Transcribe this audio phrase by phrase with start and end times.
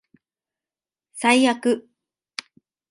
[1.13, 1.87] 最悪